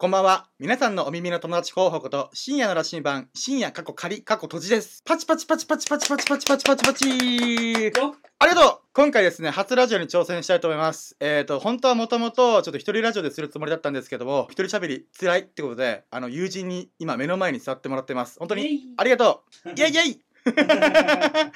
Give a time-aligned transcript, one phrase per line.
[0.00, 0.48] こんばんは。
[0.58, 5.02] 皆さんのお耳の友達候補こと、深夜の羅針盤、深夜過去仮過去閉じです。
[5.04, 7.92] パチパチパチパチパチパチパチパチパチパチ
[8.38, 11.18] ありがとう今回ですね、初ラジオに挑戦したいと思います。
[11.20, 18.38] えっ、ー、と、本当はもともと、ちょっと一人ラジオでするつもりだったんですけども、一人喋り辛いってことで、あの、友人に今目の前に座ってもらってます。
[18.38, 20.22] 本当に、ありがとうイェイイェイ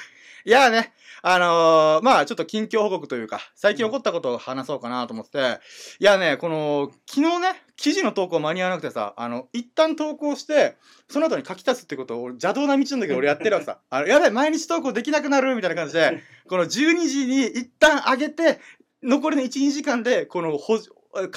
[0.46, 0.92] いやーね、
[1.22, 5.58] あのー、まあちょっと近況報告というか、最近起こったことを話そうかなと思って、
[5.98, 10.76] いやね、この、昨日ね、記事の投稿間に合わなくてさ、あの、一旦投稿して、
[11.08, 13.78] その後に書き足すってことを俺邪道な道なんだけど俺やってるわけさ。
[13.88, 16.68] あの、やばい、毎日投稿できなくなるみたいな感じで、この12
[17.08, 18.60] 時に一旦上げて、
[19.02, 20.90] 残りの1、2時間で、このほ、書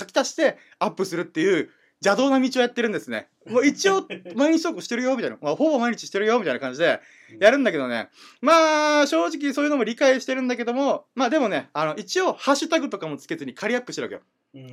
[0.06, 1.70] き足してアップするっていう、
[2.04, 3.28] 邪道な道をやってるんですね。
[3.48, 5.38] もう一応、毎日投稿してるよ、みたいな。
[5.42, 7.00] まあ、ほぼ毎日してるよ、みたいな感じで、
[7.40, 8.10] やるんだけどね。
[8.42, 14.22] まあ、正直そういうのも理解してるんだけども、まあでもね、あの、一応、ハッシュタグとかもつけずに仮アップしてるわけよ。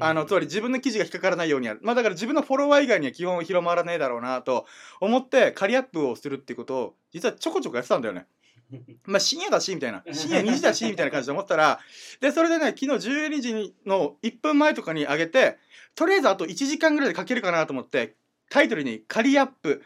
[0.01, 1.81] あの、つまり自分の記事が引っかからないようにやる。
[1.83, 4.67] まあだから自分のフォロワー以外には基本広まらねえだろうなと
[5.01, 8.27] 思って仮アップをするっていうことを実はちょこちょこやってたんだよね。
[9.05, 11.81] まあ深夜だしみたいな深夜2時だしみたいな感じで思ったら
[12.21, 15.59] でそれでね昨日12時の1分前とかに上げて
[15.95, 18.17] とりあえずあと1時間ぐらいで書けるかなと思って
[18.51, 19.83] タイトルに仮アップ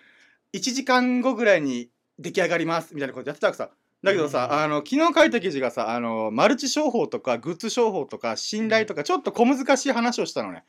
[0.55, 3.71] 1時間後ぐらいに出来上がりますみたいなことやってたわけさ。
[4.01, 10.65] だけどさ、あの昨日書いた記事がさあのマルチ商法とかグッズ商法とか信頼とかちょっと小難しい話をしたのね。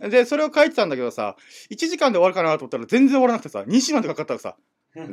[0.00, 1.36] でそれを書いてたんだけどさ
[1.70, 4.56] 1時間で終わるかなと思ったら全然終わらなくてさ2時間でかかったわけさ。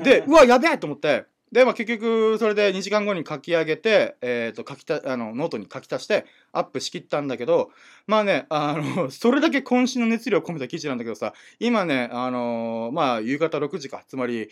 [0.04, 1.26] で うわやべえと思って
[1.56, 7.72] で、まあ、結局それで2時間後に書き上げて、えー、と書きたあのノートに書き足してアップしきったんだけど
[8.08, 14.50] まあねあの それだけ渾身の熱量を込めた記事なんだけどさ今ねあのまあ夕方6時かつまり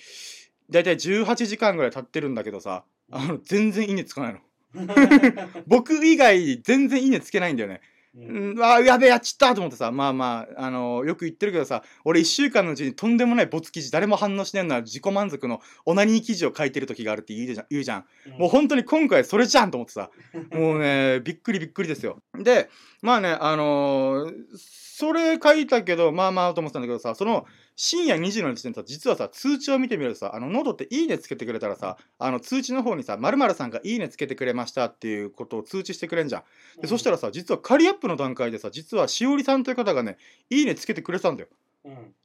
[0.70, 4.40] 大体18時間ぐらい経ってるんだけどさあの全然いいねつかないの。
[5.68, 7.82] 僕以外全然いいねつけないんだよね
[8.16, 18.06] うん、あやべえやっちったと思ってさまあまあ、あのーよく言ってるけどさ俺1週間のうちにとんでもない没記事誰も反応しないのは自己満足のオナニー記事を書いてる時があるって言うじゃん言うじゃん。
[18.38, 20.12] もう本当に今回それじゃんと思ってさ。
[20.54, 22.22] もうねびっくりびっくりですよ。
[22.38, 22.70] で
[23.02, 24.34] まあねあのー
[24.96, 36.44] それ書いたけどまあまあと思ってたんだけどさその深夜2時の時点でさ実はさ通知を見てみるとさあのノートって「いいね」つけてくれたらさあの通知の方にさ「〇〇さんがいいねつけてくれました」っていうことを通知してくれんじゃん。
[36.82, 40.18] でそしたらさ実は仮アップの段階でさ実はしおりさんという方がね
[40.50, 41.50] 「いいね」つけてくれてたんだよ。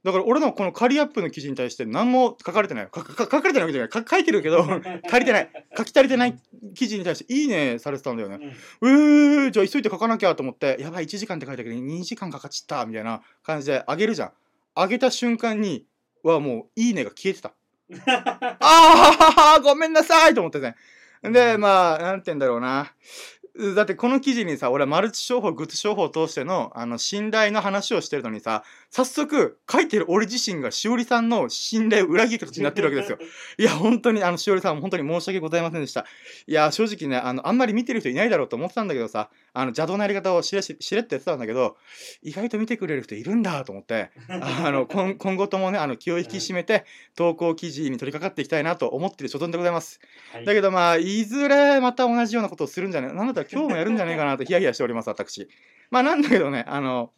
[0.04, 3.88] だから俺のこの仮アップの記事に対して何も書かれてない書かれてないわけじゃない。
[3.88, 4.60] か書いてるけど
[5.10, 5.50] 足りてない。
[5.76, 6.38] 書き足りてない
[6.75, 8.56] 記事に対して「いいね」されてたんだよね。
[8.80, 14.32] うーじゃあ急いで書かなきゃと思ってやばい1時間って書いたけど2時間かかっちったみたいな感じであげるじゃん
[14.81, 15.87] あげた瞬間に
[16.22, 17.53] はもう「いいね」が消えてた。
[18.61, 20.77] ああごめんなさいと思ってね。
[21.22, 22.93] でまあなんて言うんだろうな。
[23.75, 33.19] だってこの記事にさ俺はマルチ商法グッズ商法を通してのあの信頼の話をしてるのにさ早速書いてる俺自身がしおりさんの信頼を裏切る形になってるわけですよ。
[33.59, 36.06] いや本当にあのしおりさん本当に申し訳ございませんでした。
[36.47, 41.77] いや正直ねあのあんまり見てる人いないだろうと思ってたんだけどさあの邪道なやり方をしれししれってやってたんだけど
[42.22, 50.00] 意外と見てくれる人いるんだと思ってあの 今今後ともねあの気を引き締めて投稿記事に取り掛かっていきたいなと思ってる所存でございます。
[50.47, 55.48] だけどまあいずれまた同じようなことをするんじゃないなんだったら今日もやるんじゃないかなとヒヤヒヤしております私。
[55.91, 57.12] まあなんだけどねあの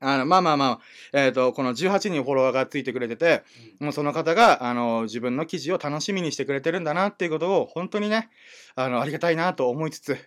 [0.00, 0.80] あのまあまあまあ、
[1.12, 3.42] えー、とこの18人フォロワーがついてくれてて
[3.80, 8.30] もうその方があの自分の記事を楽しみにしてくれてるんだなっていうことを本当にね
[8.74, 10.18] あのありがたいなと思いつつ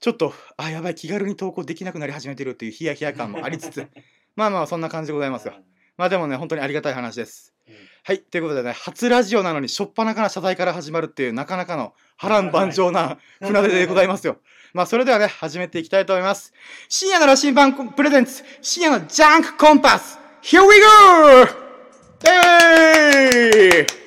[0.00, 3.86] ちょっとあやばい気軽に投稿できなくなり始めてるっていうヒヤヒヤ感もありつつ
[4.36, 5.54] まあまあそんな感じでございますよ。
[5.96, 7.51] まあでもね本当にありがたい話です
[8.04, 14.38] はいということでね初ラジオなのに初っ端から謝罪から始まるっていうなかなかの波乱万丈な船出でございますよ。
[14.74, 16.52] まあそれではね始めていきたいと思います。
[16.88, 20.18] 深夜の羅針盤プレゼンツ深夜のジャンクコンパス。
[20.42, 21.48] Here we go!
[22.28, 24.02] えー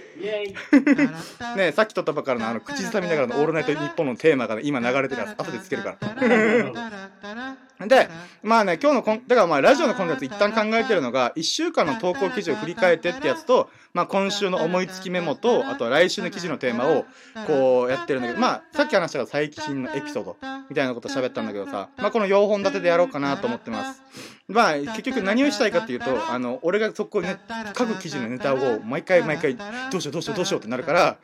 [1.56, 8.08] ねさっき撮ったばっかりのあの口ずさみながらの「オールナイトニッポン」のテーマが、ね、今流れてるやつ後でつけるからで
[8.41, 17.06] まあね今日のコンだからまあラジオのコンテンツ一旦考えてるのが1週間の投稿記事を振り返ってってやつと、まあ、今週の思いつきメモとあとは来週の記事のテーマを
[17.47, 20.36] こうやってるんだけどまあさっき話した最近のエピソード
[20.70, 24.02] みたいなこと喋ったんだけどさ、まあ、この4本立てでやろうかなと思ってます。
[24.47, 27.38] まあ結局何をしたいかっていうとあの俺がそこね
[27.76, 29.56] 書く記事のネタを毎回毎回
[29.92, 31.18] どうしようどうしようどうしようってなるから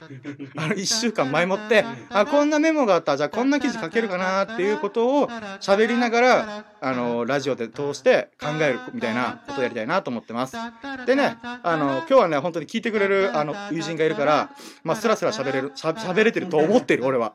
[0.57, 5.27] あの1週間前もってあこんなメモがあったじゃあこんな記事書けるかなっていうことを
[5.59, 10.57] 喋りながらあのラジオで通して考えるみたいなことをやりたいなと思ってます。
[11.05, 14.51] でねあの今日はね本当に聞いてくれるあの友人がいるから
[14.83, 17.33] まあスラスラ喋れるしゃ喋れてると思ってる俺は。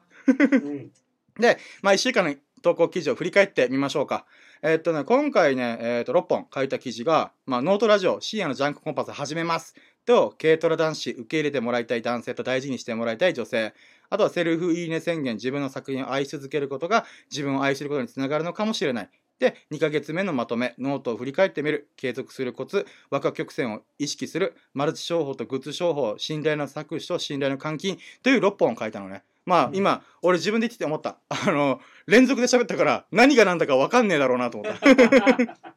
[1.39, 4.27] でまあ1週間の投稿記事を振り返ってみましょうか。
[4.63, 9.75] えっとね、今回ね、えっと、6本書いた記事が、まあ、ノートラジオ、深夜のジャンクコンパス始めます。
[10.07, 13.75] と、軽トラ男子、受け入れてもらいたい男性と大事にしてもらいたい女性。
[14.09, 19.11] あとはセルフいいね宣言、自分の作品を愛し続けることが自分を愛することにつながるのかもしれない。
[19.39, 29.25] で、2ヶ月目のまとめ、ノートを振り返ってみる、継続するコツ、ワクワク曲線を意識する、マルチ商法とグッズ商法、信頼の搾取と信頼の換金という6本を書いたのね。
[29.45, 31.19] まあ、今、俺自分で言ってて思った。
[31.29, 34.89] あの、連続で喋ったから、何が何だか分かんねえだろうなと思った。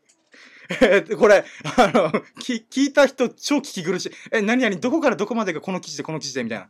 [0.82, 1.44] えーこれ、
[1.78, 4.12] あの、き聞いた人超聞き苦しい。
[4.32, 6.70] え、何々、どこからどこまでがこの記事でこの記事でみたいな。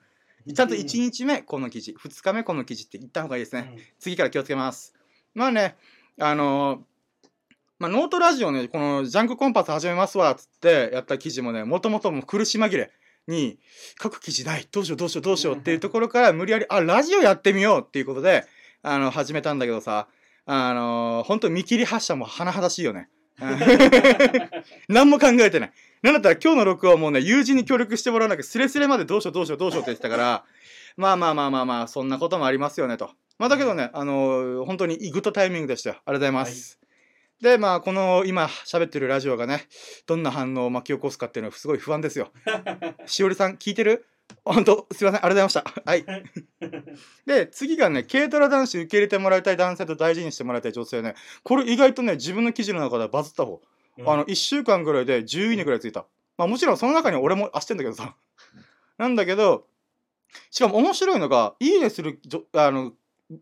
[0.54, 3.78] ちゃんと1日目この記事、2日目この記事って言った方がいいですね。
[4.00, 4.96] 次から気をつけます。
[5.36, 5.76] まあね、
[6.20, 6.80] あのー
[7.80, 12.92] まあ、ノートラジオね、このジャンクコンパス始めますわ、つってやった記事もね、もともともう苦し紛れ
[13.26, 13.58] に、
[14.02, 18.44] 書く記事ない、どうしようどうしようどうしようっていうところから無理やり、あ、ラジオやってみようっていうことで、
[18.84, 20.10] あの、始めたんだけどさ、
[20.46, 23.08] あのー、本当見切り発車も甚だしいよね。
[24.90, 25.72] 何も考えてない。
[26.02, 30.44] なんだったら今日の録音はもうね、友人に協力してもらわなきゃスレスレまでどうしようどうしようどうしようって言ってたから、
[30.98, 33.12] まあまあまあまあまあ、そんなこともありますよねと。
[33.40, 35.96] まあだけどね、あのー本当にグッドタイミングでしたよ。
[35.96, 36.80] ありがとうございます。
[37.42, 39.66] で、まあ、この今喋ってるラジオがね、
[40.06, 42.32] どんな反応を巻き起こすかっていうのはすごい不安ですよ。
[43.08, 44.06] しおりさん、聞いてる？
[44.44, 45.66] 本当すいません、ありがとうございました。
[45.86, 46.06] はい。
[47.26, 51.16] で、次がね、軽トラ男子受け入れてもらいたい男性と大事にしてもらいたい女性ね。
[51.44, 53.62] これ意外とね、自分の記事の中ではバズった方。
[54.06, 56.06] あの、1週間ぐらいで10いいねぐらいついた。
[56.38, 58.16] まあもちろんその中に俺もあしてんだけどさ。
[58.98, 59.66] なんだけど、
[60.52, 62.20] しかも面白いのが、いいねする
[62.54, 62.94] あの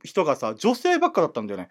[0.04, 1.70] 人がさ、女性ばっかだったんだよね。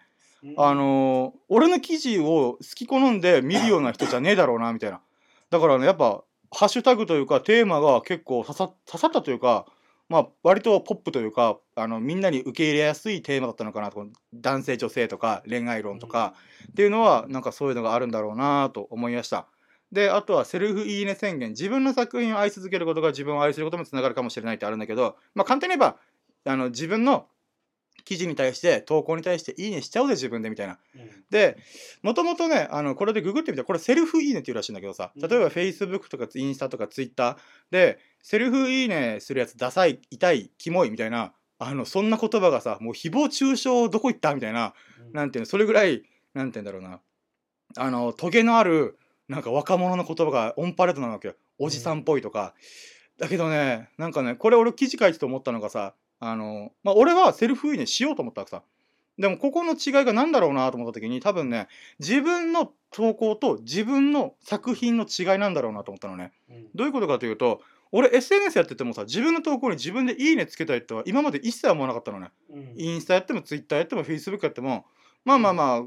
[0.57, 5.01] あのー俺の記事を好き好んで見るような人じゃねえだろうな、みたいな。
[5.49, 9.65] だからね、やっぱ、ハッシュタグというか、テーマが結構刺さ刺さったというか、
[10.09, 14.07] まあ、割とポップというか、あの、みんなに受け入れやすいテーマだったのかなと。
[14.33, 16.33] 男性、女性とか、恋愛論とか、
[16.71, 19.47] っていうのは、なんかそういうのがあるんだろうなと思いました。
[19.91, 21.49] で、あとはセルフいいね宣言。
[21.49, 25.97] 自分の作品を愛し続けることが自分を愛することにもつながるかもしれないってあるんだけど、まあ簡単に言えば、
[26.45, 27.27] あの、自分の
[28.07, 30.79] 記事に対して、投稿に対していいねしちゃおうぜ、自分でみたいな。
[31.29, 31.57] で、
[32.03, 37.37] もともとね、あの、これでググってみたら、これセルフいいねっていうらしいんだけどさ、例えば Facebook とかインスタとか Twitter
[37.69, 44.73] で、セルフいいねするやつダサい、痛い、キモいみたいな、あの、そんな言葉がさ、もう誹謗中傷どこ行ったみたいな、
[45.11, 47.01] なんていうの、それぐらい、なんて言うんだろうな、
[47.75, 51.35] あの、トゲのある、なんか若者の言葉がオンパレードなわけよ。
[51.59, 52.53] おじさんっぽいとか。
[53.17, 58.63] だけどね、なんかね、これ俺記事書いてて思ったのがさ、あの、まあ、俺はセルフいいねしようと思ったわけさ。
[59.17, 61.67] でもここの違いが何だろうなと思った時に多分ね、
[61.99, 66.33] 自分の投稿と自分の作品の違いなんだろうなと思ったのね。
[66.75, 67.61] どういうことかというと、
[67.91, 72.31] 俺 SNS やっててもさ、自分の投稿に自分でいいねつけたいとは今まで一切思わなかったのね。
[72.75, 74.85] インスタやってもツイッターやってもフェイスブックやっても
[75.27, 75.83] まあまあまあ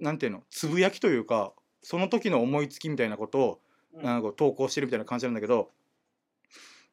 [0.00, 1.52] なんていうのつぶやきというか
[1.82, 3.60] その時の思いつきみたいなことを
[4.02, 5.70] なんか投稿してるみたいな感じなんだけど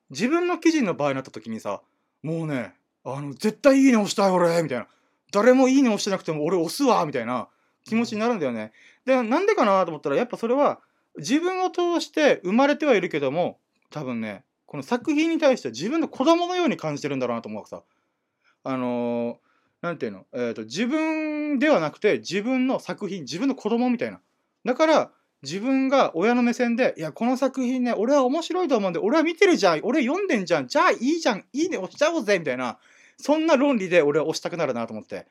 [0.09, 1.81] 自分の記事の場合になった時にさ
[2.25, 2.73] もうね
[3.03, 4.87] あの絶対いいね押したい俺みたいな
[5.31, 7.49] 誰もいいね押してなくても俺押すわみたいな
[7.83, 8.71] 気持ちになるんだよね。
[9.05, 10.79] でなんでかなと思ったらやっぱそれは
[11.17, 13.59] 自分を通して生まれてはいるけども
[13.91, 17.83] 多分ねこの作品に対して自分の子供のように感じてるんだろうなと思うわけさ。
[18.63, 19.35] あのー
[19.81, 24.19] なんていうの、えーと自分ではなくて自分の作品自分の子供みたいな
[24.63, 25.11] だから
[25.45, 32.77] 自分が親の目線でいやこの作品ね俺は面白いと思うんで俺は見てるじゃん俺読んでんじゃんじゃあいいじゃんいいね押しちゃおうぜみたいな
[33.17, 35.27] そんな論理で俺は押したくなるなと思って。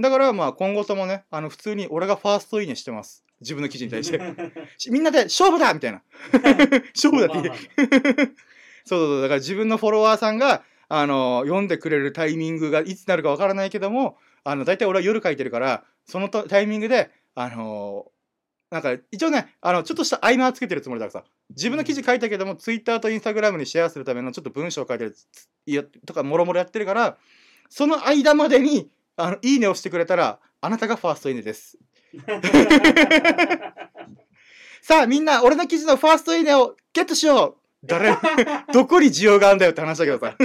[0.00, 3.24] だからまあ今後ともねあの普通に俺がファーストいいねしてます。
[3.40, 4.20] 自分の記事に対して。
[4.76, 5.72] し みんなで勝負だ!
[5.74, 6.02] みたいな。
[6.94, 7.50] 勝負だって。
[7.76, 8.32] 言って
[8.84, 9.22] そうそうそう。
[9.22, 18.10] だから自分のフォロワーさんがあの読んでくれるタイミングがいつになるかわからないけどもあの大体俺は夜書いてるからそのタイミングであの
[18.70, 25.26] なんか一応ねあのちょっとした合間はつけてるつもりだからさ自分の記事書いたけどもツイッターとインスタグラムにシェアするためのちょっと文章を書いてるつ
[25.66, 27.16] いやとかもろもろやってるから
[27.70, 31.78] その間までにあのいいねをしてくれたらあなたがファーストいいねです。
[34.82, 37.86] さあみんな俺の記事のファーストいいねをゲットしよう。
[37.86, 38.16] 誰
[38.72, 40.36] どこに需要があるんだよって話だけどさ。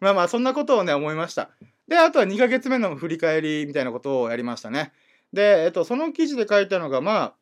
[0.00, 1.50] まあまあそんなことをね思いました。
[1.88, 4.92] であとは2ヶ月目の振り返りみたいなことをやりましたね
[5.32, 7.34] で、えっと、その記事で書いたのがまあ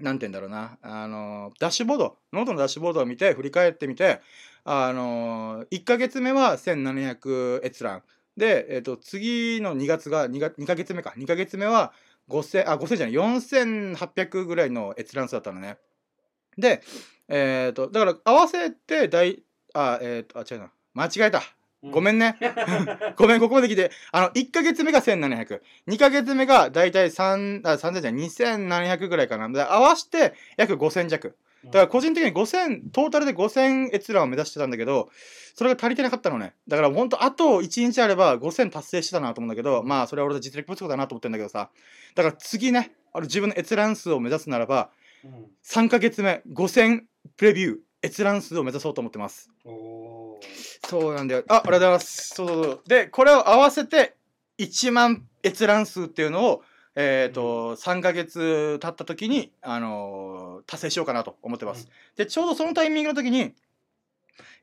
[0.00, 0.78] なんて言うんだろうな。
[0.82, 2.18] あのダッシュボード。
[2.32, 4.20] ノートのダッシュボードを見て振り返ってみて
[4.64, 8.02] あの1ヶ月目は1700閲覧。
[8.36, 11.14] で、えっと、次の2月が 2, 2ヶ月目か。
[11.16, 11.92] 2ヶ月目は
[12.28, 15.78] 5000あ5000じゃない4800ぐらいの閲覧数だったのね。
[16.58, 16.82] で
[17.28, 19.42] えっ、とだから合わせて大
[19.74, 20.70] あえっ、とあ違うな。
[20.92, 21.55] 間違えた。
[21.82, 22.36] ごめんね。
[23.16, 25.60] ごめん、ここまで来て、あの、1ヶ月目が1700。
[25.88, 29.48] 2ヶ月目がだいたい3、あ、3000じゃ2700ぐらいかな。
[29.48, 31.36] で合わせて約5000弱。
[31.64, 35.10] だから個人的に5000、トータルで5000閲覧を目指してたんだけど、
[35.54, 36.54] それが足りてなかったのね。
[36.68, 41.70] だから本当あと1日あれば5000達成してたなと思うんだけど、まあそれは俺の実力不足だなと思ってんだけどさ。
[42.14, 44.90] だから次ね、あの自分の閲覧数を目指すならば、
[45.24, 47.02] うん3ヶ月目5000
[47.36, 49.50] プレビュー、閲覧数を目指そうと思ってます。
[50.88, 51.44] そうなんだよ。
[51.48, 52.34] あ、ありがとうございます。
[52.34, 52.80] そうそうそう。
[52.86, 54.16] で、これを合わせて
[54.58, 56.62] 1万閲覧数っていうのを、
[56.94, 61.88] えっ、と、3ヶ月経った時に、あのー達成しようかなと思ってます。
[62.16, 63.54] で、ちょうどそのタイミングの時に、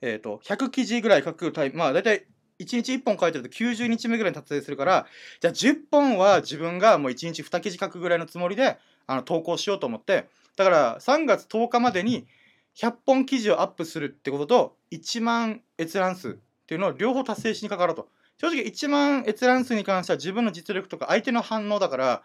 [0.02, 2.26] えっ、と、100記事ぐらい書くタイム、まあ、だいたい
[2.60, 5.06] 1日1本書いてると90日目ぐらいに達成するから、
[5.40, 12.26] じゃあ10本は自分がもう1日2記事書くぐらいのつもりで、あの、投稿しようと思って、だから3月10日までに
[12.76, 16.34] 100本記事をアップするってことと、1万閲覧数っ
[16.66, 18.10] ていうのを両方達成しにかかると。
[18.38, 22.24] 正直1万閲覧数に関しては自分の実力とか相手の反応だから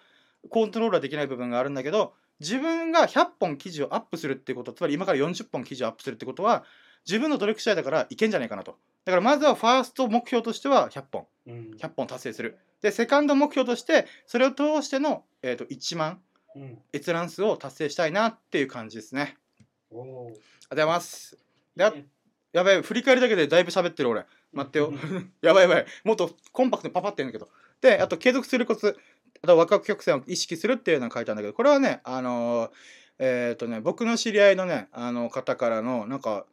[0.49, 6.65] コントロールはできない部分があるんだけど自分が100本記事をアップするってことつまり今から40本記事をアップするってことは
[7.07, 8.77] 自分の努力次第だからいけんじゃないかなと。
[9.05, 11.71] だからまずはファースト目標としては100本うん。
[11.79, 12.59] 100本達成する。
[12.83, 16.21] でセカンド目標としてそれを通しての、えー、と1万
[16.55, 16.79] うん。
[16.93, 19.37] 閲覧数を達成したいなっていう感じですね
[19.91, 20.29] おー。
[20.29, 21.37] ありがとうございます。
[21.77, 22.07] であね。
[22.53, 24.25] やばい振り返りだけでだいぶ喋ってる俺。
[24.53, 24.93] 待ってよ。
[25.43, 25.87] やばいやばい。
[26.05, 27.51] もっとコンパクトにパパって言うんだけど。
[27.81, 28.97] であと継続するコツ。
[29.43, 31.55] あとワクワク曲線を意識するっていうのが書いてあるんだけど。
[31.55, 32.71] これはねあのー
[33.21, 36.47] えっ、とね僕の知り合いのねあの方からのなんか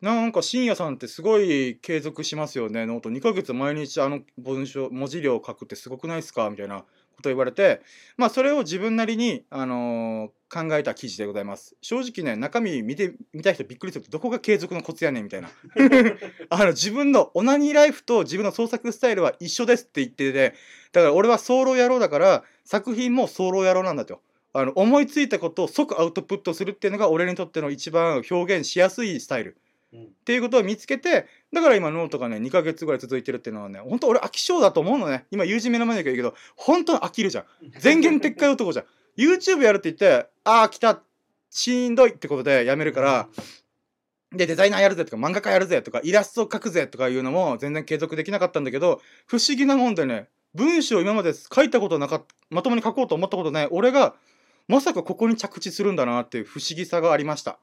[0.00, 2.86] なんか深夜さんってすごい継続しますよね。
[2.86, 6.48] ノート2ヶ月毎日あの文章文字量を書くってすごくないですか？
[6.50, 6.86] みたいなこ
[7.20, 7.82] と言われて
[8.16, 11.76] まあそれを自分なりに、あのー考えた記事でございます。
[11.80, 15.48] 正直ね中身見てみたい人びっくりするとどこが継続のコツやねんみたいな。
[16.50, 20.54] あの自分のオナニーライフと自分の創作スタイルは一緒ですって言ってて
[20.90, 24.20] だから俺は早漏野郎だから作品も早漏野郎なんだと。
[24.52, 29.50] あの思いついたことを即アウトプットするっていうのが俺にとっての一番表現しやすいスタイル。
[29.50, 35.26] うんっていうことを見つけてだから今ノートがね2ヶ月ぐらい続いてるっていうのはね本当俺飽き性だと思うのね。
[35.30, 37.44] 今友人目の前にいるけど本当に飽きるじゃん。
[37.78, 38.84] 前言撤回男じゃん。
[39.16, 41.02] YouTube やるって言ってああ来た。
[41.50, 43.28] しんどいってことでやめるから
[44.32, 54.14] でデザイナーやるぜとか漫画家やるぜとかイラスト描くぜとかいうのも全然継続できなかったんだけど不思議なもんでね文章を今まで書いたことなかっまともに書こうと思ったことない俺が
[54.68, 57.58] まさかここに着地するんだなっていう不思議さがありました。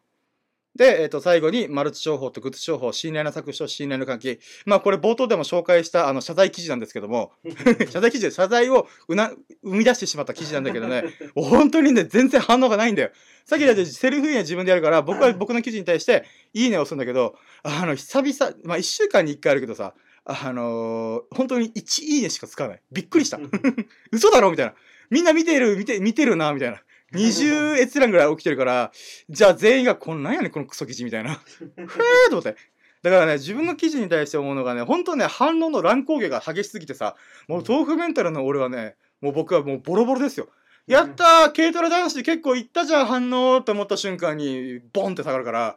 [0.78, 4.40] で、えー、と最後にマルチ商法とグッズ商法信頼の搾取と信頼の関係。
[4.66, 7.34] まあこれ冒頭でも紹介したあの謝罪記事なんですけども
[7.90, 9.32] 謝罪記事で謝罪をうな
[9.64, 11.04] 生み出してしまった記事なんだけどね
[11.36, 13.10] 本当にね全然反応がないんだよ。
[13.46, 22.82] さっき言ったようにセルフ運営自分でやるから僕は僕の記事に対していいねを押すんだけどあの久々まあ1週間に1回あるけどさあのー本当に1いいねしかつかない。
[22.92, 23.40] びっくりした。
[24.12, 24.74] 嘘だろみたいな。
[25.10, 26.82] みんな見てる見て見てるなみたいな
[27.14, 28.92] 20閲覧ぐらい起きてるから
[29.30, 31.36] じゃあ全員がこの何やねんこのクソ記事みたいな。
[31.36, 32.56] ふえーと思って。
[33.04, 37.16] だからね自分の記事に対して思うのがね本当ね反応の乱高下が激しすぎてさ
[37.48, 40.48] もう豆腐メンタルの俺はねもう僕はもうボロボロですよ。
[40.88, 45.76] やったー軽トラ男子結構いったじゃん反応って思った瞬間にボンって下がるから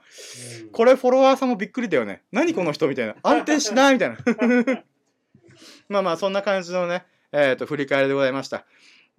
[0.63, 0.71] うん。
[0.71, 2.23] これフォロワーさんもびっくりだよね。
[2.31, 3.17] 何この人みたいな。
[3.23, 4.17] 安定しないみたいな。
[5.89, 8.65] まあまあそんな感じのねえっ、と振り返りでございました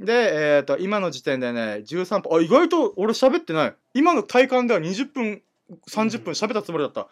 [0.06, 3.76] でえっ、と今の時点でね13分あ意外と俺喋ってない。
[3.94, 5.42] 今の体感では20分
[5.88, 7.08] 30分喋ったつもりだった。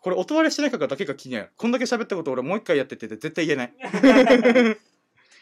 [0.00, 3.72] これ音割れしてないかだけが気になるこんだけ喋ったこと俺もう一回やってって絶対言えない。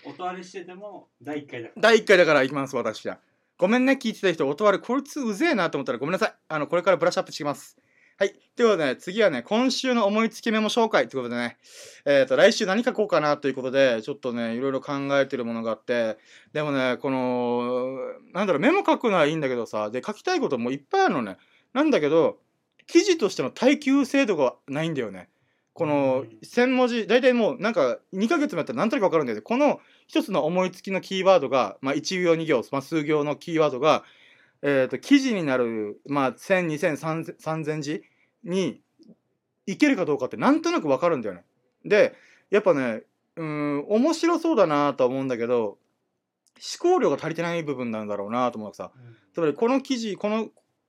[0.04, 1.82] 音割れしてても第1回だから。
[1.82, 3.18] 第1回だから行きます私は。
[3.58, 6.34] ごめんね聞いてた人音割れこいつうぜえなと思ったらごめんなさい。
[6.48, 7.76] あのこれからブラッシュアップしてきます
[8.18, 8.30] はい。
[8.56, 11.58] ということでね、次はね、今週の思いつきメモ紹介ということでね、
[12.06, 16.16] えっ、と、来週何書こうかなということで、ちょっとね、いろいろ考えてるものがあって、
[16.54, 17.98] でもね、この、
[18.32, 21.36] なんだろう、メモ書くのはいいんだけどさ、で、書きたいこともいっぱいあるのね。
[21.74, 22.38] なんだけど、
[22.86, 25.28] 記事としての耐久精度がないんだよね。
[25.74, 34.04] このうん1000文字、大体もうなんか2ヶ月もやったらなんとなくわかるんだけど、この一つの思いつきのキーワードが、まあ1行2行、まあ、数行のキーワードが、
[34.62, 38.02] えー、と記事になる、まあ、1000、2000、3000字
[38.44, 38.80] に
[39.66, 41.44] いけるかどうかってなんとなくわかるんだよね。
[41.84, 42.14] で
[42.50, 43.02] やっぱね
[43.36, 45.78] うーん面白そうだなとは思うんだけど思
[46.80, 48.90] 考量が足りてない部分なんだろうなと思うさ
[49.34, 50.48] つまりこの記事この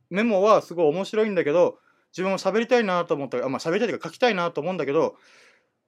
[0.10, 1.80] メモはすごい面白いんだけど
[2.12, 5.16] 自分も喋りたいなと思ったあまあ喋りたいというか書きたいなと思うんだけど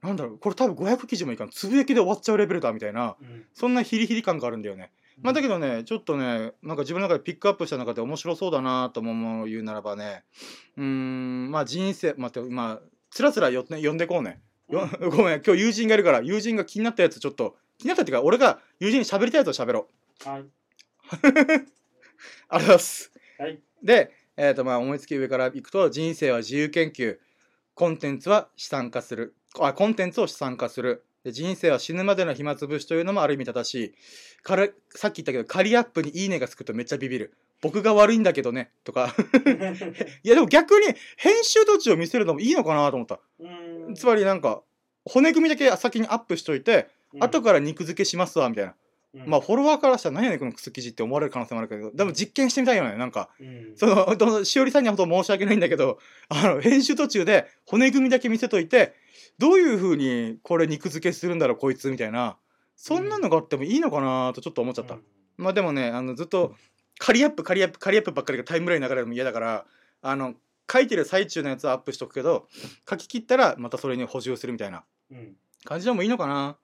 [0.01, 4.91] なんだろうこれ多分500記事もいかんつぶやきで終わっちゃうレベルだみたいなうんそんなヒリヒリ感があるんだよね。
[5.21, 10.23] まあ、だけどねちょっとねなんか自分の中でピックアップした中で面白そうだなと思うものを言うならばね
[10.77, 14.39] うーんまあ人生待ってまあつらつらよ、ね、読んでこうね。
[14.69, 19.89] よ ごめん今日友人がいるから友人が気になったやつちょっと気になったっていうか俺が友人に喋りたいやつを喋ろ
[20.25, 20.29] う。
[20.29, 20.45] はい。
[21.15, 21.63] ありがとう
[22.51, 23.11] ございます。
[23.39, 23.59] はい。
[23.81, 27.17] で、えーとまあ、思いつき上からいくと人生は自由研究。
[27.73, 29.35] コンテンツは資産化する。
[29.59, 33.93] あコンテンツを資産化するで人生は死ぬまでの暇つぶしというのもある意味正しい。
[34.43, 37.33] からさっき言ったけど仮アップに「いいね」がつくとめっちゃビビる。
[37.61, 39.13] 僕が悪いんだけどねとか。
[40.23, 43.19] いやでも逆に編集途中を見せるのもいいのかなと思った。
[43.39, 43.95] うん。
[43.95, 44.61] つまりなんか
[45.05, 46.87] 骨組みだけ先にアップしといて、
[47.19, 48.75] 後から肉付けしますわみたいな、
[49.15, 49.29] うん。
[49.29, 51.91] まあフォロワーからしたら何やねんこのクソ記事って思われる可能性もあるけど。
[51.91, 53.29] でも実験してみたいよねなんか。
[53.41, 53.73] うん。
[53.75, 55.99] そのしおりさんには本当申し訳ないんだけど
[56.29, 58.93] あの編集途中で骨組みだけ見せといて
[59.39, 62.37] どういう風にこれ肉付けするんだろうこいつみたいな
[62.75, 65.01] そんなのがあってもいいのかなとちょっと思っちゃった、うん。
[65.37, 66.53] まあでもねあのずっと
[66.99, 69.65] 仮アップ仮アップ仮アップばっかりがタイムラインに流れるのも嫌だから
[70.01, 70.35] あの
[70.71, 72.47] 書いてる最中のやつはアップしとくけど
[72.89, 75.35] 書き切ったらまたそれに補充するみたいなうん。
[75.63, 76.57] 感じでもいいのかな。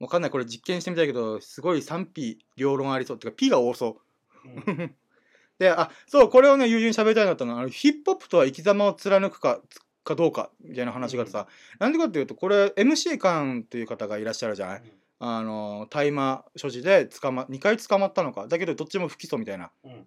[0.00, 3.16] わかんないこれ実験してみたいけどすごい賛否両論ありそう。
[3.16, 4.00] っていうか P が多そ
[4.44, 4.48] う。
[4.48, 4.94] うん。
[5.60, 9.60] であそうこれをね友人に喋りたいなったのはあのヒップホップとは生き様を貫くか
[10.04, 11.46] かどうかみたいな話があってさ、
[11.78, 14.82] なんでかっていうとこれ MC カンという方がいらっしゃるじゃない？
[15.20, 18.48] あの大麻所持で捕ま2回捕まったのか。
[18.48, 19.70] だけどどっちも不起訴みたいな。
[19.84, 20.06] うん。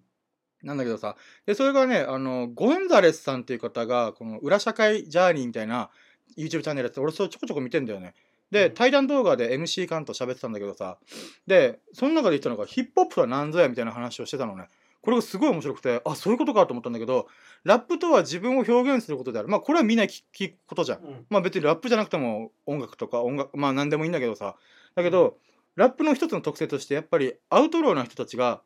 [0.62, 5.90] なんだけどさでそれがねあのゴンザレスさんっていう方がこの裏社会ジャーニーみたいな
[6.36, 8.14] YouTube チャンネルやってて俺それちょこちょこ見てんだよね。
[8.50, 8.74] で、うん。
[8.74, 10.98] 対談動画で MC カンと喋ってたんだけどさ
[11.46, 14.68] でその中で言ったのがヒップホップとは何ぞやみたいな話をしてたのね
[15.06, 17.28] これがすごい面白くてあそういうことかと思ったんだけど
[17.62, 19.46] ラップとは自分を表現することである。
[19.46, 20.98] まあこれはみんな聞聞くことじゃん。
[20.98, 21.26] うん。
[21.30, 24.56] まあ別にラップじゃなくても音楽とか音楽まあ何でもいいんだけどさ。
[24.96, 25.38] だけど
[25.76, 28.62] ラップの一つの特性としてやっぱりアウトローな人たちが、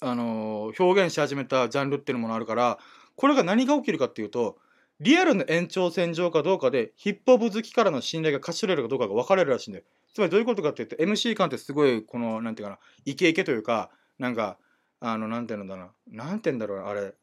[0.00, 2.78] あのー表現し始めたジャンルっていうものあるから
[3.14, 4.56] これが何が起きるかっていうと
[5.00, 9.84] リアルの延長線上かどうかでヒップホップ好きからの信頼が勝ち取れるかどうかが分かれるらしいんだよ。
[10.14, 14.58] つまりどういうことかっていうと MC 感ってすごいこのなんていうかなイケイケというかなんか
[15.06, 15.90] あのなんていうんだな。
[16.10, 17.14] なんていうんだろうなあれ。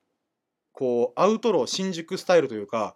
[0.71, 2.95] こうアウトロー新宿スタイルというか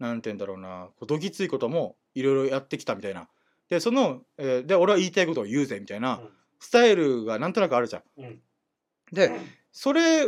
[0.00, 0.88] なんて言うんだろうな。
[0.96, 3.28] こうどぎついこともいろいろやってきたみたいな。
[3.70, 6.20] でその、えーで俺は言いたいことを言うぜみたいな
[6.58, 8.02] スタイルがなんとなくあるじゃん。
[8.18, 8.40] うん。
[9.12, 9.30] で
[9.70, 10.26] それ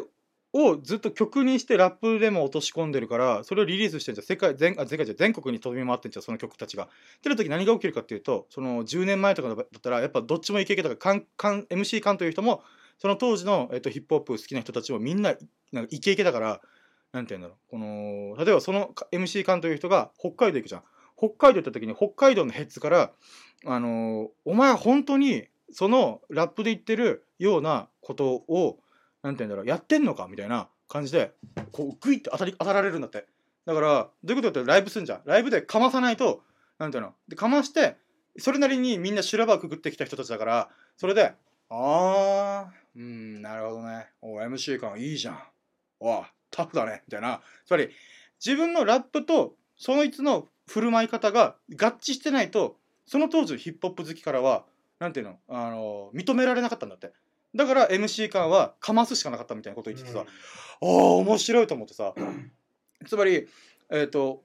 [0.52, 4.24] をずっと曲にしてラップでも落とし込んでるからそれをリリースしてんじゃん。
[4.24, 6.85] 世界全あ世界じゃ全国に飛び回ってんじゃんその曲たちが。
[6.85, 6.88] っ
[7.22, 12.62] てる時何が起きるかっていうとその10年前とかだったらやっぱどっちもイケイケとかカンカン MC カンという人も
[12.98, 15.35] その当時の、えっと、ヒップホップ好きな人たちもみんな
[15.72, 16.61] なんかイケイケだから
[17.12, 17.70] なんて言うんだろう。
[17.70, 20.82] この例えばその MC カンという人が北海道行くじゃん。
[21.16, 23.12] 北海道行った時に北海道のヘッズから
[23.64, 28.78] 「あのお前本当にそのラップで言ってるようなことを
[29.22, 31.32] なんて言うんだろうやってんのか?」みたいな感じで
[31.72, 33.26] こうグイッて当たり当たられるんだって。
[33.64, 35.22] だからどういうことかってライブすんじゃん。
[35.24, 36.42] ライブでかまさないと
[36.78, 37.14] なんていうの。
[37.28, 37.96] でかまして
[38.38, 41.35] それなりにみんな修羅場くぐってきた人たちだからそれで
[41.70, 42.86] 「あー。
[42.96, 44.09] うんなるほどね。
[44.22, 45.38] お MC 感いいじゃん。
[46.00, 47.42] おタフだね」みたいな。
[47.66, 47.90] つまり
[48.44, 54.64] 自分のラップとそいつの振る舞い方が合致してないとその当時のヒップホップ好きからは
[54.98, 55.38] なんていうの？
[55.48, 57.12] あの認められなかったんだって。
[57.54, 60.24] だから MC 感はかますしかなかったみたいなこと言っててさ、あ
[60.80, 62.14] あ面白いと思ってさ。
[63.06, 63.46] つまり
[63.90, 64.42] えっ、と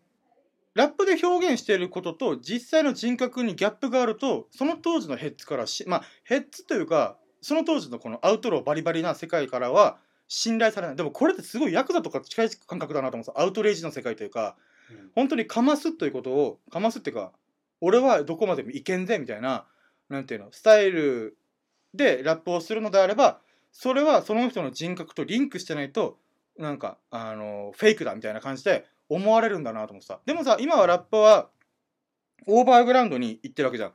[0.73, 10.95] ラップで表現していることと実際の人格にギャップがあるとその当時のヘッズからしまあヘッズというかその当時のこのアウトローバリバリな世界からは信頼されない。
[10.95, 13.41] でもこれってすごいヤクザとか近い感覚だなと思うんですよ。
[13.41, 14.56] アウトレイジの世界というか
[14.89, 15.12] うん。
[15.15, 17.32] 本当にかますということをかますっていうか
[17.82, 19.65] 俺はどこまでもいけんぜみたいな
[20.10, 21.38] なんていうのスタイル
[21.93, 23.39] でラップをするのであれば
[23.71, 26.17] それはその人の人格とリンクしてないと
[26.58, 31.49] なんかあのフェイクだみたいな感じで思われるんだなと思ってさでもさ今はラップは
[32.47, 33.93] オーバーグラウンドに行ってるわけじゃん。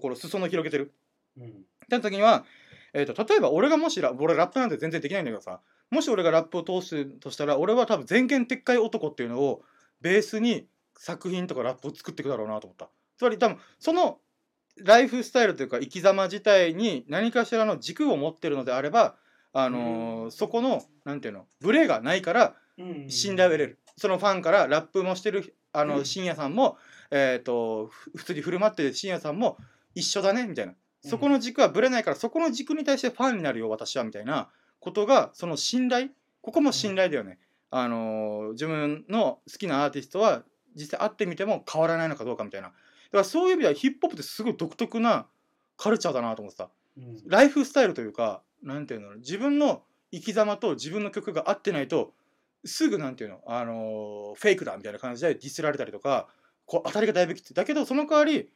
[0.00, 0.92] これ裾野広げてる。
[1.38, 1.46] うん。
[1.46, 1.50] っ
[1.88, 2.44] て時には、
[2.98, 9.62] えー、と例えば俺がもしラ俺ラップなんて全然できないんだけどさもし俺がラップを通すとしたら俺は多分全言撤回男っていうのを
[10.00, 12.88] ベースに作品とかラップを作っていくだろうなと思った。
[13.16, 14.18] つまり多分その
[14.76, 19.16] ライフスタイルというか生き様自体に何かしらの軸を持ってるのであれば
[19.52, 25.88] あのーそこのなんていうのブレがないからうん信頼を得れるそのファンからラップもしてるあうん。
[25.88, 26.76] の深夜さんも、
[27.10, 29.56] えー、とふ普通に振る舞ってる深夜さんも
[29.94, 30.72] 一緒だねみたいな。
[30.72, 34.48] うんそこの軸はぶれないからそこの軸に対してファンになるよ私はみたいな
[34.80, 36.08] ことがその信頼
[36.40, 37.38] ここも信頼だよね、
[37.70, 42.68] あのー自分の好きなアーティストは実際会ってみても変わらないのかどうかみたいな。
[42.68, 42.78] だか
[43.18, 45.26] らそういう意味ではヒップホップってすごい独特な
[45.76, 46.70] カルチャーだなと思ってた。
[46.96, 47.22] うん。
[47.26, 49.82] ライフスタイルというかなんていうの自分の
[50.12, 52.12] 生き様と自分の曲が合ってないと
[52.64, 56.28] すぐなんていうの、あのーフェイクだみたいな感じでディスられたりとか
[56.64, 57.54] こう当たりがだいぶきつい。
[57.54, 58.48] だけどその代わり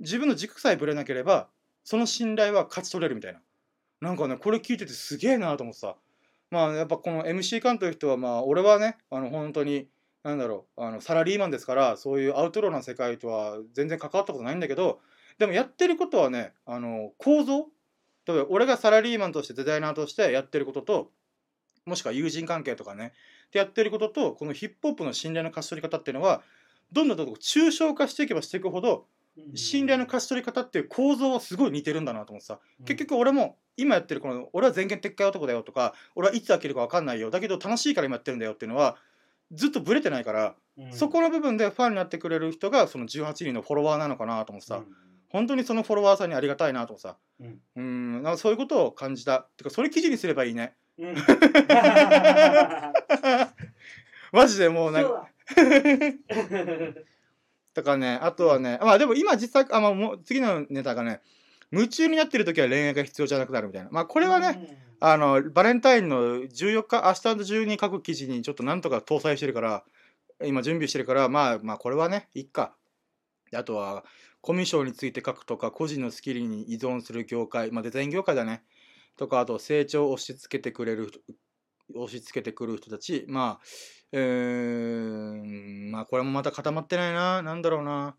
[0.00, 1.48] 自分の軸さえぶれなければ
[1.86, 3.40] その信頼は勝ち取れるみたいな。
[4.00, 5.94] なんかねこれ聞いててすげえなと思ってさ。
[6.50, 9.88] まあやっぱこの MC 監督人はまあ俺はねあの本当に
[10.24, 15.00] なんだろうあのサラリーマンですからそういうアウトローな世界とは全然関わったことないんだけど
[15.38, 17.66] でもやってることはねあの構造
[18.26, 21.10] 例えば俺がサラリーマンとしてデザイナーとしてやってることと
[21.84, 23.12] もしくは友人関係とかね
[23.52, 26.42] でやってることとこのヒップホップの信頼の勝ち取り方っていうのは
[26.90, 29.06] どんどんどんどん抽象化していけばしていくほど
[29.54, 32.58] 信頼の勝ち取り方っていう構造はすごい似てるんだなと思ってさ。
[32.84, 38.96] 結局俺も今やってるこの俺は全言撤回男だよとか俺はいつ開けるか分かんないよだけど楽しいから今やってるんだよっていうのは
[39.52, 40.92] ずっとブレてないから、うん。
[40.92, 44.86] そこの部分でファンになってくれる人がその18人のフォロワーなのかなと思ってさ、うん。
[45.28, 47.16] 本当にそのフォロワーさんにありがたいなと思ってさ。
[47.40, 47.60] うん。
[47.76, 48.22] うん。
[48.22, 49.40] なんかそういうことを感じた。
[49.56, 50.74] てかそれ記事にすればいいね。
[50.98, 51.14] うん。
[54.32, 55.28] マジでもうなんか
[57.76, 61.20] そうだだからねあとはねまあでも今実際あ、まあ、もう次のネタがね
[61.72, 63.88] 夢中になってる時は恋愛が必要じゃなくなるみたいな。
[63.90, 69.84] まあこれはね、あのバレンタインの14日明日の中に書く記事にちょっとなんとか搭載してるから
[70.44, 72.74] 今準備してるからまあまあこれはねいっか。
[73.50, 74.04] であとは
[74.40, 78.62] コミュ障について書くとか個人のスキルに依存する業界まあデザイン業界だね。
[79.16, 81.20] とかあと成長を押し付けてくれる人
[81.94, 83.26] 押し付けてくる人たち。
[83.28, 83.66] まあ
[84.12, 87.42] うーんまあこれもまた固まってないな。
[87.42, 88.16] なんだろうな。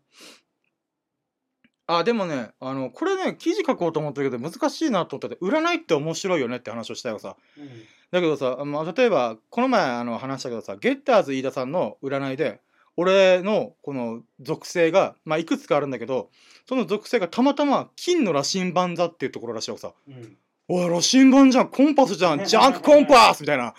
[1.90, 7.36] あでもねあのこれね記事書こうと思ったけど難しいなと思ってて占いって面白いよねって話をしたよさ。
[7.56, 7.68] うん。
[8.10, 12.60] だけどさ、まあ、例えばこの前あの話したけどさゲッターズ飯田さんの占いで
[12.96, 16.30] 俺のこの属性が、まあ、いくつかあるんだけど
[16.66, 19.92] その属性がたまたま金の羅針盤座っていうところらしいよさ。
[20.08, 20.36] うん
[20.70, 21.68] 「おい羅針盤じゃん。
[21.70, 22.44] コンパスじゃん。
[22.44, 23.74] ジャンクコンパス!」みたいな。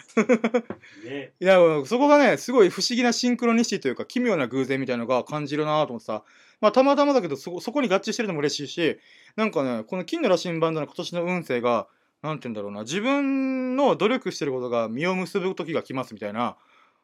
[1.05, 1.33] ね。
[1.39, 6.23] いやそこがねすごい不思議なシンクロニシティというか奇妙な偶然みたいなのが感じるなと思ってさ。
[6.61, 8.99] まあたまたまだけどそこそこに合致してるのも嬉しいし
[9.35, 11.87] なんかねこの金の羅針盤座の今年の運勢が
[12.21, 12.81] なんて言うんだろうな。
[12.81, 16.57] 自分の努力してることが実を結ぶ時が来ますみたいな。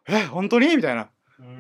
[0.10, 0.76] え本当に？
[0.76, 1.10] みたいな。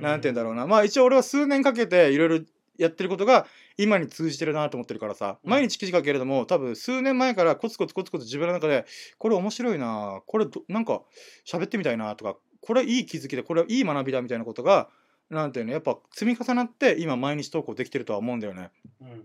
[0.01, 0.65] なんて言うんだろうな。
[0.67, 2.45] まあ一応俺は数年かけていろいろ
[2.77, 5.37] やってることが今に通じてるなと思ってるからさ。
[5.43, 5.49] うん。
[5.51, 8.85] 毎日記事書けれども多分数年前からコツコツコツコツ自分の中で
[9.17, 11.01] これ面白いなこれどなんか
[11.45, 14.89] 喋ってみたいなとかこれいい気づきでこれいい学びだみたいなことが
[15.29, 18.69] なんていうのやっぱ積み重なって今毎日投稿できてるとは思うんだよね。
[19.01, 19.09] うん。
[19.09, 19.15] だ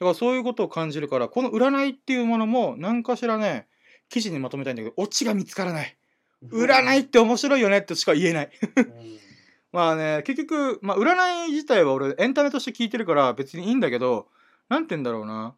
[0.00, 3.66] からそういうことを感じるからこの占いっていうものも何かしらね
[4.08, 5.96] 記事にまとめたいんだけどオチが見つからない。
[6.50, 8.50] 占いって面白いよねってしか言えない。
[8.76, 9.25] うん
[9.76, 14.26] まあね結局、まあ、占い自体は俺エンタメとして聞いてるから別にいいんだけど
[14.70, 15.54] なんて言うんだろうな。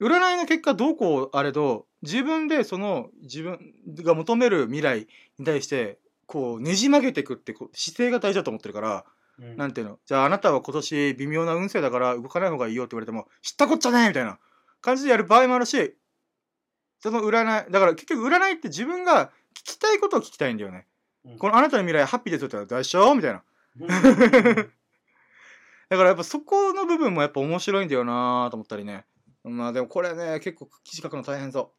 [0.00, 3.60] 占いの結果どうこうあれど自分でその自分
[4.02, 5.06] が求める未来
[5.38, 9.04] に対してこうねじ曲げていくってこう姿勢が大事だと思ってるから
[9.38, 9.56] うん。
[9.56, 10.00] なんていうの。
[10.04, 14.08] じゃああなたは今年微妙な運勢だから動かない方がいいよって言われても知ったこっちゃねえ!
[14.08, 14.40] みたいな
[14.80, 15.94] 感じでやる場合もあるし
[16.98, 20.88] その占いだから結局占いって自分が聞きたいことを聞きたいんだよね、
[21.24, 21.38] うん。
[21.38, 23.38] このあなたの未来ハッピーですよって言ったら大丈夫みたいな。
[23.38, 23.42] うん
[25.90, 29.06] だからやっぱそこの部分もやっぱ面白いんだよなと思ったりね。
[29.42, 31.72] まあでもこれね結構記事書くの大変そ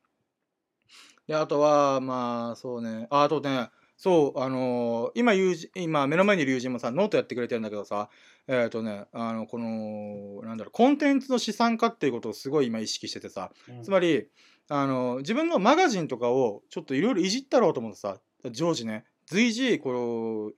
[1.27, 1.27] う。
[1.27, 3.07] であとはまあそうね。
[3.09, 8.09] ああとねそうあのー今友人今目の前にいる友人もさノートやってくれてるんだけどさ
[8.47, 13.83] えっ、とねあのこのなんだろうコンテンツの資産化っていうことをすごい今意識しててさうん。
[13.83, 14.27] つまり
[14.67, 18.19] あの自分のマガジンとかをちょっといろいろいじったろうと思ってさ
[18.51, 20.55] 常時ね随時こう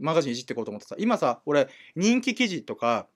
[0.00, 3.06] マガジンいじっていこうと思ってさ今さ俺人気記事とか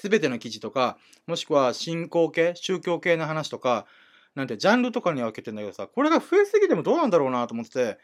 [0.00, 3.86] 全ての記事とかもしくは信仰系宗教系の話とか
[4.34, 7.98] なんてジャンルとかに分けてんだけどさこれが増えすぎてもどうなんだろうなと思ってて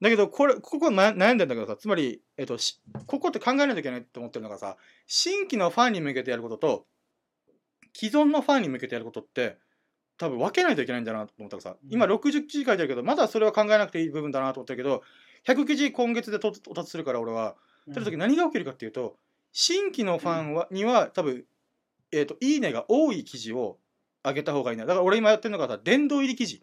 [0.00, 6.86] だけどこれここは悩悩んでんだけどさつまり、えっと、しここって考えないといけないと思ってるのがさ新規のファンに向けてやることと
[7.92, 9.58] 既存のファンに向けてやることって
[10.16, 11.78] 多分分けないといけないんだなと思ったからさ。
[11.88, 12.12] 今うん。
[12.12, 15.02] 60記事書いてるけどまだそれは考えなくていい部分だなと思ってるけど
[15.46, 17.56] 100記事今月で到到達するから俺は。
[17.86, 17.94] うん。
[17.94, 19.16] その時何が起きるかっていうと
[19.52, 21.44] 新規のファンはには多分、
[22.12, 23.78] えー、といいねが多い記事を
[24.22, 24.86] 上げた方がいいな。
[24.86, 26.62] だから俺今やってるのがさ殿堂入り記事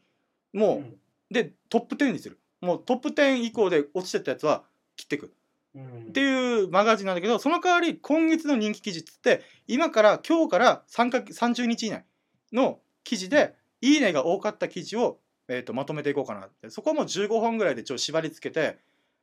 [0.53, 0.95] もう、うん。
[1.31, 2.39] でトップ10にする。
[2.61, 4.63] もうトップ10以降で落ちてったやつは
[4.95, 5.33] 切っていく。
[5.75, 6.07] うん。
[6.09, 12.05] っていうマガジンなんだけどその代わり今月の人気記事っつって今から今日から3か30日以内
[12.53, 16.69] の記事でいいねが多かった記事を、えー、とまとめていこうかなって。
[16.69, 18.77] そこはもう15本ぐらいでちょっと縛り付けて、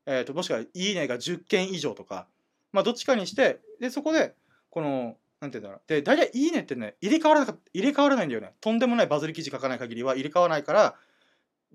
[0.07, 2.27] えー、ともしくはいいねが10件以上とか
[2.73, 4.35] まあどっちかにしてでそこで
[4.71, 5.81] このなんていうんだろう。
[5.87, 8.53] で大体いいねってね入れ替わらなか入れ替わらないんだよね。
[8.61, 10.95] とんでもないバズり記事書かない限りは入れ替わらないから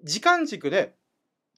[0.03, 0.95] 時間軸で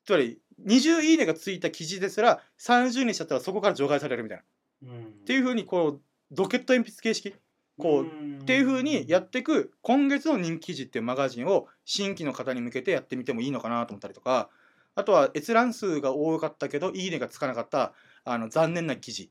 [0.06, 4.44] つまり20いいねがついた記事ですら30にしちゃったらそこから除外されるみたいな。
[4.90, 6.02] うんっていうふうにこう
[6.36, 7.36] ロケット鉛筆形式
[7.78, 14.48] こうっていう風にやっていく今月の人気記事っていうマガジンを新規の方に向けてやってみてもいいのかなと思ったりとか
[14.96, 17.92] あとは閲覧数が多かったけどいいねがつかなかった
[18.24, 19.28] あの残念な記事っ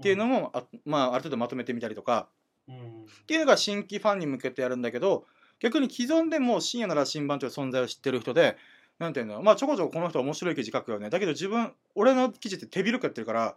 [0.00, 2.28] ていうのもあ,、まあ、ある程度まとめてみたりとか
[2.68, 2.76] うん。
[2.76, 2.80] っ
[3.26, 5.26] ていうのが新規ファンに向けてやるんだけど
[5.58, 8.56] 逆に既存でも深夜なら新版という存在を知ってる人で
[9.00, 11.10] なんていうのまあちょこちょここの人面白い記事書くよね。
[11.10, 13.56] だけど自分俺の記事って手広くやってるから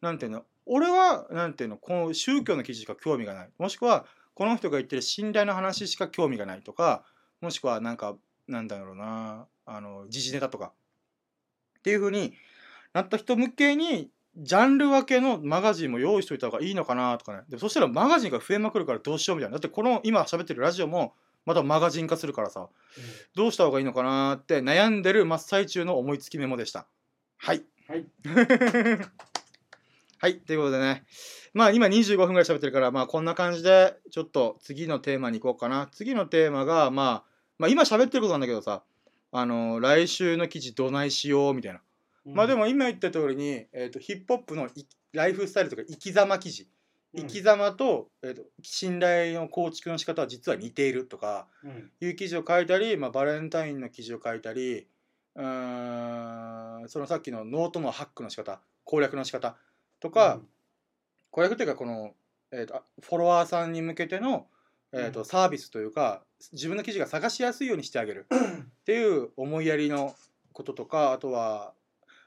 [0.00, 3.48] なんていうの俺はなんていうのこの宗教の記事しか興味がない。
[3.58, 7.02] もしくはこの人が言ってる信頼の話しか興味がないとか
[7.40, 8.16] もしくはなんか
[8.48, 10.72] なんだろうなあの時事ネタとか。
[11.78, 12.34] っていう風に
[12.94, 17.42] なった人向けにジャンル分けのマガジンも用意しといた方がいいのかなとかね。
[17.48, 19.54] でそしたらマガジンが増えまくるからどうしようみたいな。
[19.54, 22.68] だってこの今喋ってるラジオもまたマガジン化するからさ。
[23.34, 26.86] どうした方がいいのかなって悩んでる真っ最中の思いつきメモでした。
[27.36, 27.62] はい。
[27.88, 28.06] はい
[30.18, 31.04] はいということでね。
[31.52, 35.88] まあ今25分ぐらい喋ってるからまあこんな感じでちょっと次のテーマに行こうかな。
[35.92, 38.82] 次のテーマがまあまあ今喋ってることなんだけどさ。
[39.32, 41.80] あの来週の記事どないしようみたいな。
[42.24, 46.68] まあでも今言った通りに、えー、とヒップホップのいライフスタイルとか生き様記事。
[47.14, 51.90] 生き様と,、えー、と信頼の構築の仕方は実は似ているとかうん。
[52.00, 54.86] いう記事を書いたり、まあ、バレンタインの記事を書いたり
[55.34, 59.56] うーんそのさっきのノートのハックの仕方攻略の仕方
[60.00, 60.40] とか、
[61.30, 62.14] 攻略というかこの、
[62.50, 64.46] えー、とあフォロワーさんに向けての、
[64.92, 65.24] えーとうん。
[65.26, 68.26] サービスというか自分の記事が探しやすいようにしてあげる。
[68.30, 70.14] っていう思いやりの
[70.52, 71.72] こととかあとは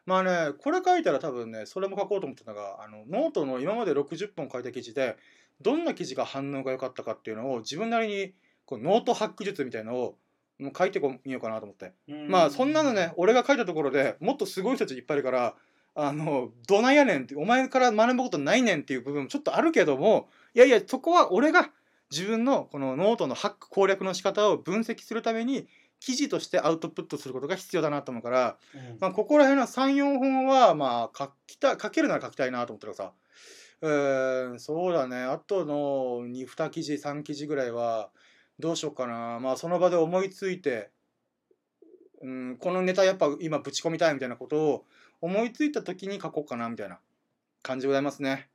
[0.06, 5.18] まあねこれ書いたら多分ねそれも書こうと思ってたのがあのノートの今まで60本書いた記事で
[5.62, 8.34] どんな記事が反応が良かったかっていうのを自分なりに
[8.66, 10.16] こうノートハック術みたいのを
[10.60, 11.94] もう書いてみようかなと思って。
[12.08, 12.28] うん。
[12.30, 15.56] まあそんなのね俺が書いたところでもっとすごい人たちいっぱいいるから
[16.02, 21.72] あのどないやねんってお前から学ぶことないねんっていう部分もちょっとあるけどもいやいやそこは俺が
[22.12, 25.68] 自分のこのノートのハック攻略の仕方を分析するために
[26.00, 28.98] 記事としてアウトプットすることが必要だなと思うから、うん。
[29.02, 33.12] まあ、ここら辺の34本はまあ書きた書けるなら書きたいなと思ったらさ。
[33.82, 35.24] うーんそうだね。
[35.24, 38.10] あとの 2, 2記事3記事ぐらいは
[38.60, 39.40] どうしようかな。
[39.42, 40.92] まあその場で思いついて
[42.22, 44.86] うんこのネタやっぱ今ぶち込みたいみたいなことを
[45.22, 47.00] 思いついた時に書こうかなみたいな
[47.62, 48.50] 感じでございますね。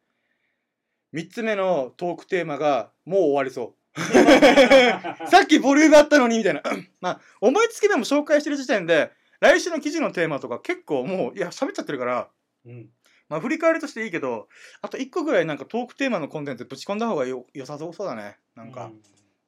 [1.14, 4.00] 3つ目のトークテーマがもう終わりそう。
[5.30, 6.62] さっきボリュームあったのにみたいな。
[7.00, 12.28] まあ思いつきでも紹介してる時点で来週の記事のテーマとか結構もういや喋っちゃってるから
[12.66, 12.90] うん。
[13.28, 14.48] まあ振り返りとしていいけど
[14.82, 18.38] あと1個ぐらいなんかトークテーマのコンテンツぶち込んだ方がよ良さそうだね。
[18.56, 18.90] なんか、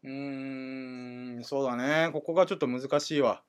[0.02, 2.10] うーんそうだね。
[2.12, 3.42] ここがちょっと難しいわ。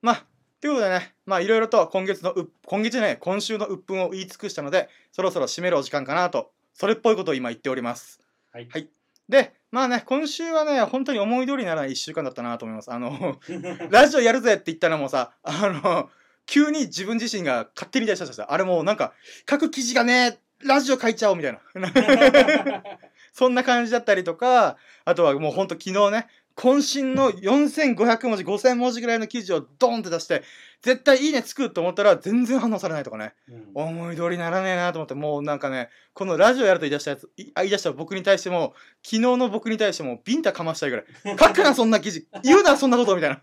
[0.00, 0.26] まあ
[0.62, 8.20] ということでねまあいろいろと今月のう今月じゃない今週の鬱憤を言い尽くしたのでそろそろ締めるお時間かなとそれっぽいことを今言っております。
[8.52, 8.68] はい。
[8.70, 8.88] はい。
[9.28, 12.92] でまあね今週はね本当に思い通りにならない1週間だったなと思います。
[12.92, 13.40] あの
[13.90, 16.08] ラジオやるぜって言ったのもさあの
[16.46, 19.14] 急に自分自身が勝手に出したしたあれもうなんか
[19.50, 21.60] 書く記事がねラジオ書いちゃおうみたいな。
[23.32, 30.42] そんな感じだったりとかあとはもうほんと昨日ね渾身の4500文字5000文字ぐらいの記事をドンって出して
[30.82, 33.34] 絶対いいねつくと思ったら全然反応されないとかね。
[33.48, 33.70] うん。
[33.74, 41.06] 思い通りにならねえなと思ってもうなんかねこのラジオやると言い出したやつ言い出した僕に対しても昨日の僕に対してもビンタかましたいぐらい。
[41.38, 42.26] 書くなそんな記事。
[42.42, 43.36] 言うなそんなことみたいな。
[43.36, 43.40] っ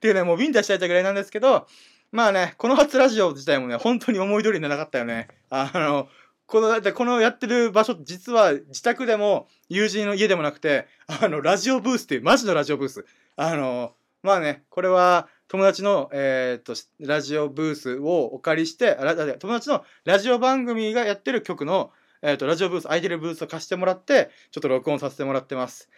[0.00, 1.66] ていうねもうビンタしたいぐらいなんですけど
[2.10, 5.28] まあねこの初ラジオ自体もね本当に思い通りにならなかったよね。
[5.50, 6.08] あの
[6.50, 13.06] このだってこのやってる場所実は自宅でも友人の家でもなくてあのラジオブースっていうマジのラジオブース。
[13.36, 13.92] あの
[14.24, 18.96] まあねこれは友達の、えーっとラジオブースをお借りして
[19.38, 25.88] 友達のラジオ番組がやってる曲の、えーっとラジオブース空いてるブースを貸してもらってちょっと録音させてもらってます。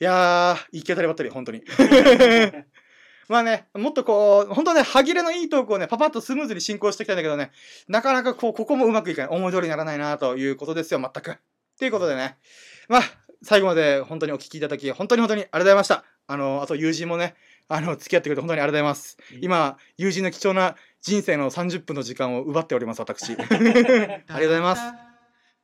[0.00, 1.62] いやー行き当たりばったり本当に。
[3.28, 7.50] まあねもっとこう本当ね歯切れのいいトークをねパパッとスムーズに進行していきたいんだけどね
[7.88, 9.36] なかなかこうここもうまくいかない。
[9.36, 11.38] 思い通りにならないなということですよ全く。
[11.78, 12.38] ということでね。
[12.88, 13.02] まあ
[13.42, 16.04] 最後まで本当にお聞きいただき本当に本当にありがとうございました。
[16.26, 17.34] あのあと友人もね
[17.68, 19.18] あの付き合ってくれて本当にありがとうございます。
[19.40, 23.32] 今友人の貴重な人生の30分の時間を奪っております私。
[23.38, 25.07] ありがとうございます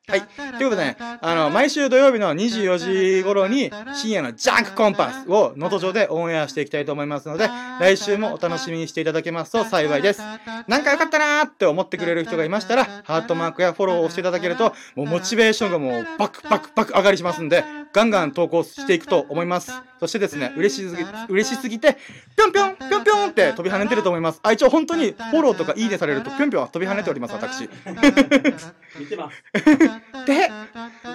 [0.07, 0.23] はい。
[0.59, 7.49] ということでね、あの、毎週土曜日の24時頃に深夜のジャンクコンパスを能登上でオンエアしていきたいと思いますので、
[7.81, 10.21] 来週もお楽しみにしていただけますと幸いです。
[10.69, 19.72] なんか良かったなーって思ってくれる人がいましたら、ハートマークやフォローをしていただけると、もうモチベーションがもうバクバクバク上がりしますんで、ガンガン投稿していくと思います。
[20.00, 21.96] そしてですね、嬉しすぎ、嬉しすぎて、
[22.37, 24.40] ぴょんぴょん、ぴょんぴょんって飛び跳ねてると思います。
[24.42, 27.70] あ、一応本当にフォローとかいいねされると、ぴょんぴょん飛び跳ねております、私。
[28.98, 29.44] 見てます。
[30.26, 30.50] で、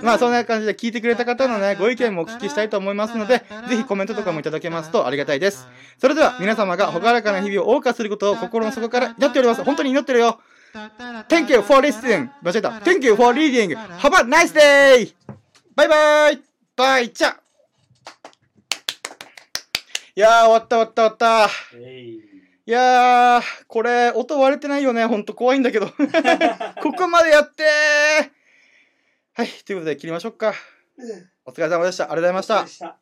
[0.01, 5.67] まあそんな感じで聞いてくれた方のね、ご意見もお聞きしたいと思いますので、ぜひコメントとかもいただけますとありがたいです。
[5.99, 9.65] それでは皆様がほがらかな日々を謳歌することを心の底から祈っております。
[9.65, 10.39] 本当に祈ってるよ。
[11.27, 12.29] Thank you for listening.
[12.41, 12.69] 間違えた。
[12.69, 13.75] Thank you for reading.
[13.99, 15.13] Have a nice day!
[15.75, 16.48] バイバイ
[16.79, 17.33] バイチャ
[20.15, 21.49] いやー、終わった終わった終わった。
[21.75, 22.19] えい。
[22.65, 25.05] いやー、これ、音割れてないよね。
[25.05, 25.87] ほんと怖いんだけど。
[26.81, 28.29] ここまでやってー
[29.33, 30.53] はい、ということで切りましょうか。
[31.43, 32.05] お疲れ様でした。
[32.05, 32.67] ありがとうございま。
[32.69, 32.97] した。